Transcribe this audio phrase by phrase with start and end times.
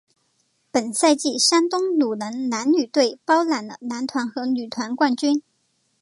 [0.71, 5.43] 本赛季山东鲁能男女队包揽了男团和女团冠军。